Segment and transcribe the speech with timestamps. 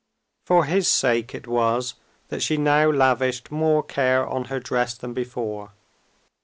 [0.43, 1.93] For his sake it was
[2.29, 5.73] that she now lavished more care on her dress than before.